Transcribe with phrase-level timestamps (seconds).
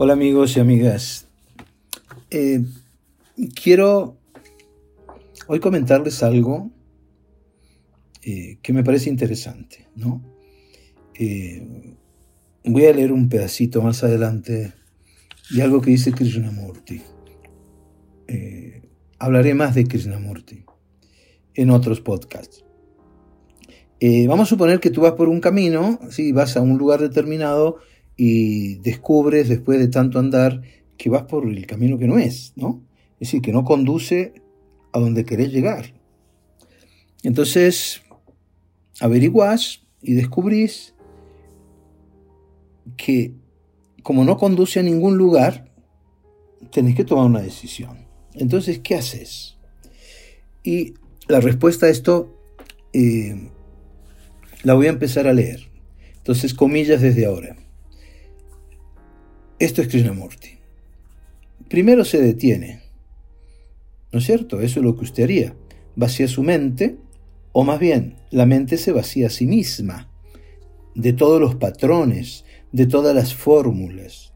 [0.00, 1.26] Hola amigos y amigas.
[2.30, 2.60] Eh,
[3.60, 4.16] quiero
[5.48, 6.70] hoy comentarles algo
[8.22, 10.22] eh, que me parece interesante, ¿no?
[11.18, 11.96] Eh,
[12.62, 14.72] voy a leer un pedacito más adelante
[15.50, 17.02] de algo que dice Krishnamurti.
[19.18, 20.64] hablaré más de Krishnamurti
[21.54, 22.64] en otros podcasts.
[24.28, 27.78] vamos a suponer que tú vas por un camino, si vas a un lugar determinado
[28.18, 30.60] y descubres después de tanto andar
[30.98, 32.82] que vas por el camino que no es, ¿no?
[33.12, 34.34] Es decir, que no conduce
[34.92, 35.94] a donde querés llegar.
[37.22, 38.02] Entonces,
[39.00, 40.94] averiguás y descubrís
[42.96, 43.34] que
[44.02, 45.70] como no conduce a ningún lugar,
[46.72, 47.98] tenés que tomar una decisión.
[48.34, 49.58] Entonces, ¿qué haces?
[50.64, 50.94] Y
[51.28, 52.36] la respuesta a esto
[52.92, 53.48] eh,
[54.64, 55.68] la voy a empezar a leer.
[56.16, 57.56] Entonces, comillas desde ahora.
[59.58, 60.50] Esto es Krishnamurti.
[61.68, 62.80] Primero se detiene.
[64.12, 64.60] ¿No es cierto?
[64.60, 65.56] Eso es lo que usted haría.
[65.96, 66.96] Vacía su mente,
[67.50, 70.12] o más bien, la mente se vacía a sí misma,
[70.94, 74.32] de todos los patrones, de todas las fórmulas.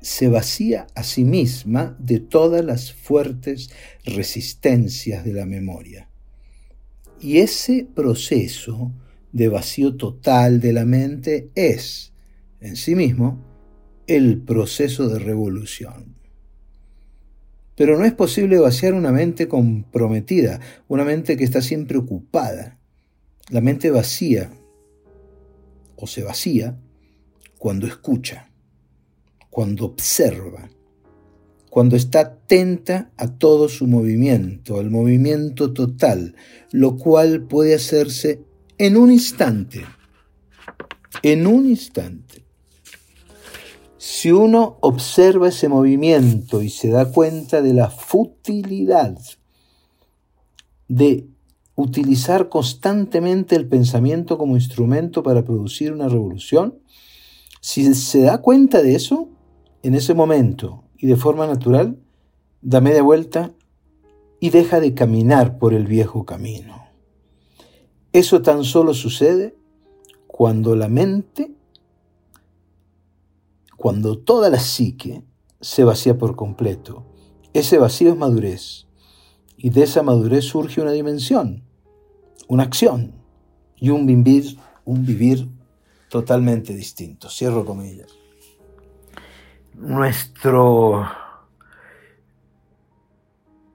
[0.00, 3.70] Se vacía a sí misma de todas las fuertes
[4.04, 6.08] resistencias de la memoria.
[7.20, 8.92] Y ese proceso
[9.32, 12.12] de vacío total de la mente es,
[12.60, 13.55] en sí mismo,
[14.06, 16.16] el proceso de revolución.
[17.76, 22.78] Pero no es posible vaciar una mente comprometida, una mente que está siempre ocupada.
[23.50, 24.50] La mente vacía
[25.96, 26.78] o se vacía
[27.58, 28.50] cuando escucha,
[29.50, 30.70] cuando observa,
[31.68, 36.34] cuando está atenta a todo su movimiento, al movimiento total,
[36.72, 38.40] lo cual puede hacerse
[38.78, 39.84] en un instante,
[41.22, 42.45] en un instante.
[44.26, 49.16] Si uno observa ese movimiento y se da cuenta de la futilidad
[50.88, 51.28] de
[51.76, 56.80] utilizar constantemente el pensamiento como instrumento para producir una revolución,
[57.60, 59.28] si se da cuenta de eso,
[59.84, 61.96] en ese momento y de forma natural,
[62.62, 63.52] da media vuelta
[64.40, 66.88] y deja de caminar por el viejo camino.
[68.12, 69.54] Eso tan solo sucede
[70.26, 71.55] cuando la mente
[73.86, 75.22] cuando toda la psique
[75.60, 77.06] se vacía por completo.
[77.52, 78.88] Ese vacío es madurez.
[79.56, 81.62] Y de esa madurez surge una dimensión,
[82.48, 83.14] una acción
[83.76, 85.46] y un vivir, un vivir
[86.10, 87.28] totalmente distinto.
[87.30, 88.08] Cierro comillas.
[89.74, 91.06] Nuestro...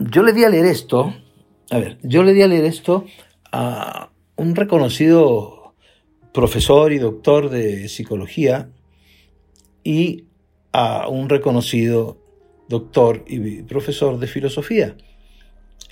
[0.00, 1.14] Yo le di a leer esto,
[1.70, 3.06] a ver, yo le di a leer esto
[3.52, 5.72] a un reconocido
[6.34, 8.68] profesor y doctor de psicología
[9.84, 10.24] y
[10.72, 12.18] a un reconocido
[12.68, 14.96] doctor y profesor de filosofía.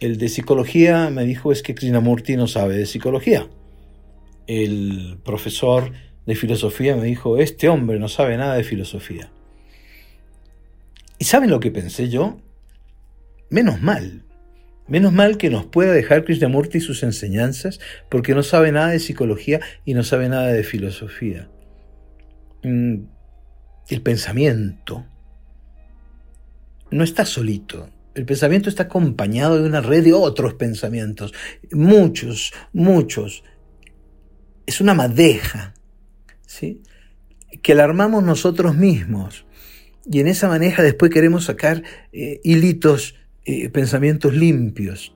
[0.01, 3.49] El de psicología me dijo es que Krishnamurti no sabe de psicología.
[4.49, 5.93] El profesor
[6.27, 9.31] de filosofía me dijo, este hombre no sabe nada de filosofía.
[11.19, 12.41] ¿Y saben lo que pensé yo?
[13.49, 14.25] Menos mal.
[14.89, 17.79] Menos mal que nos pueda dejar Krishnamurti sus enseñanzas
[18.11, 21.49] porque no sabe nada de psicología y no sabe nada de filosofía.
[22.65, 23.05] Mm,
[23.89, 25.05] el pensamiento
[26.91, 27.89] no está solito.
[28.15, 31.33] El pensamiento está acompañado de una red de otros pensamientos,
[31.73, 33.43] muchos, muchos.
[34.67, 35.75] Es una madeja,
[36.47, 36.83] ¿sí?
[37.63, 39.47] Que la armamos nosotros mismos.
[40.05, 41.83] Y en esa maneja después queremos sacar
[42.13, 45.15] eh, hilitos, eh, pensamientos limpios.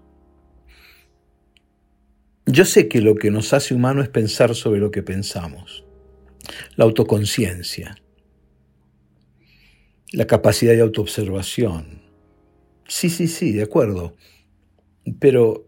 [2.46, 5.84] Yo sé que lo que nos hace humano es pensar sobre lo que pensamos,
[6.76, 7.96] la autoconciencia
[10.12, 12.02] la capacidad de autoobservación.
[12.88, 14.14] Sí, sí, sí, de acuerdo.
[15.18, 15.66] Pero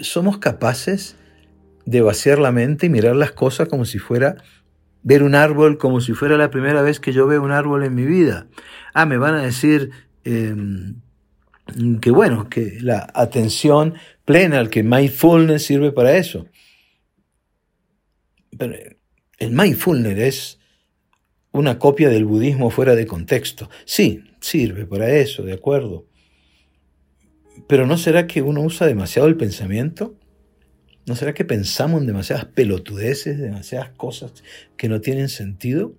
[0.00, 1.16] somos capaces
[1.86, 4.36] de vaciar la mente y mirar las cosas como si fuera
[5.02, 7.94] ver un árbol, como si fuera la primera vez que yo veo un árbol en
[7.94, 8.46] mi vida.
[8.94, 9.90] Ah, me van a decir
[10.24, 10.96] em,
[12.00, 13.94] que bueno, que la atención
[14.24, 16.46] plena, que mindfulness sirve para eso.
[18.56, 18.74] Pero
[19.38, 20.58] el mindfulness es
[21.54, 23.70] una copia del budismo fuera de contexto.
[23.84, 26.04] Sí, sirve para eso, de acuerdo.
[27.68, 30.16] Pero ¿no será que uno usa demasiado el pensamiento?
[31.06, 34.32] ¿No será que pensamos en demasiadas pelotudeces, demasiadas cosas
[34.76, 35.94] que no tienen sentido?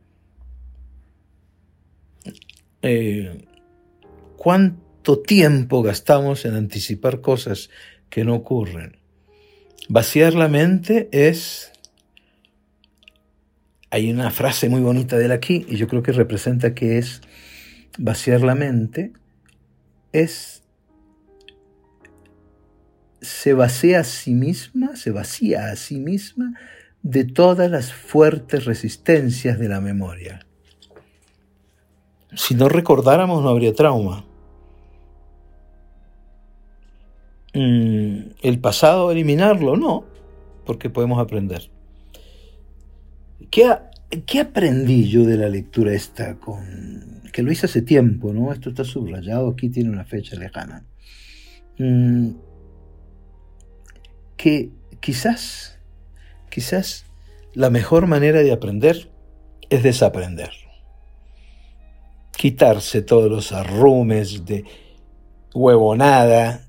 [2.81, 3.45] Eh,
[4.35, 7.69] ¿Cuánto tiempo gastamos en anticipar cosas
[8.09, 8.97] que no ocurren?
[9.87, 11.71] Vaciar la mente es
[13.95, 17.21] hay una frase muy bonita de él aquí y yo creo que representa que es
[17.97, 19.13] vaciar la mente,
[20.11, 20.63] es
[23.21, 26.59] se vacía a sí misma, se vacía a sí misma
[27.03, 30.45] de todas las fuertes resistencias de la memoria.
[32.33, 34.25] Si no recordáramos no habría trauma.
[37.53, 40.03] Mm, el pasado eliminarlo, no,
[40.65, 41.73] porque podemos aprender.
[43.55, 43.73] ¿Qué,
[44.25, 46.35] ¿Qué, aprendí yo de la lectura esta?
[46.35, 48.51] Con, que lo hice hace tiempo, ¿no?
[48.51, 50.83] Esto está subrayado, aquí tiene una fecha lejana.
[51.77, 52.31] Mm,
[54.35, 55.79] que quizás,
[56.49, 57.05] quizás
[57.53, 59.09] la mejor manera de aprender
[59.69, 60.51] es desaprender.
[62.35, 64.65] Quitarse todos los arrumes de
[65.53, 66.67] huevonada,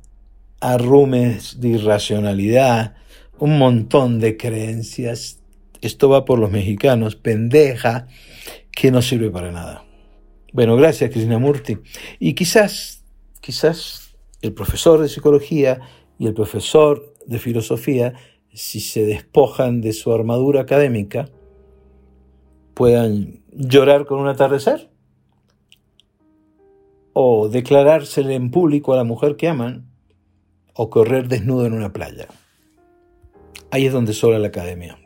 [0.61, 2.95] arrumes de irracionalidad,
[3.41, 5.41] un montón de creencias.
[5.81, 8.07] Esto va por los mexicanos, pendeja,
[8.73, 9.85] que no sirve para nada.
[10.53, 11.79] Bueno, gracias Krishnamurti.
[12.19, 13.05] Y quizás,
[13.41, 15.81] quizás el profesor de psicología
[16.19, 18.15] y el profesor de filosofía,
[18.53, 21.29] si se despojan de su armadura académica,
[22.75, 24.91] puedan llorar con un atardecer
[27.13, 29.87] o declarársele en público a la mujer que aman
[30.75, 32.29] o correr desnudo en una playa.
[33.71, 34.99] Ahí es donde sobra la academia.